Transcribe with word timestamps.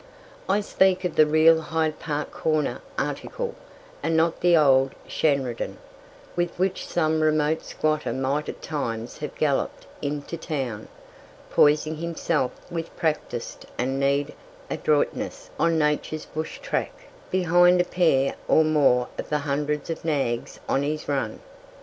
I 0.49 0.61
speak 0.61 1.05
of 1.05 1.15
the 1.15 1.27
real 1.27 1.61
Hyde 1.61 1.99
Park 1.99 2.31
Corner 2.31 2.81
article, 2.97 3.53
and 4.01 4.17
not 4.17 4.39
the 4.41 4.57
old 4.57 4.95
"shandrydan" 5.07 5.77
with 6.35 6.57
which 6.57 6.87
some 6.87 7.21
remote 7.21 7.63
squatter 7.63 8.11
might 8.11 8.49
at 8.49 8.63
times 8.63 9.19
have 9.19 9.35
galloped 9.37 9.85
into 10.01 10.37
town, 10.37 10.87
poising 11.51 11.97
himself 11.97 12.51
with 12.71 12.97
practised 12.97 13.67
and 13.77 13.99
needed 13.99 14.33
adroitness 14.71 15.51
on 15.59 15.77
nature's 15.77 16.25
bush 16.25 16.57
track, 16.61 16.93
behind 17.29 17.79
a 17.79 17.83
pair 17.85 18.33
or 18.47 18.63
more 18.63 19.07
of 19.19 19.29
the 19.29 19.37
hundreds 19.45 19.91
of 19.91 20.03
nags 20.03 20.59
on 20.67 20.81
his 20.81 21.07
run. 21.07 21.41